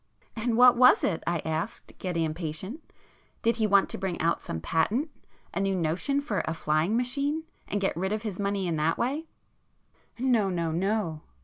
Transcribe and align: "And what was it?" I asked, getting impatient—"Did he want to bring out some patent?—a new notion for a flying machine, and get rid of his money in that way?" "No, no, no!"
"And 0.35 0.57
what 0.57 0.75
was 0.77 1.03
it?" 1.03 1.21
I 1.27 1.43
asked, 1.45 1.95
getting 1.99 2.23
impatient—"Did 2.23 3.57
he 3.57 3.67
want 3.67 3.87
to 3.89 3.99
bring 3.99 4.19
out 4.19 4.41
some 4.41 4.59
patent?—a 4.59 5.59
new 5.59 5.75
notion 5.75 6.21
for 6.21 6.41
a 6.47 6.55
flying 6.55 6.97
machine, 6.97 7.43
and 7.67 7.79
get 7.79 7.95
rid 7.95 8.11
of 8.11 8.23
his 8.23 8.39
money 8.39 8.65
in 8.65 8.77
that 8.77 8.97
way?" 8.97 9.27
"No, 10.17 10.49
no, 10.49 10.71
no!" 10.71 11.21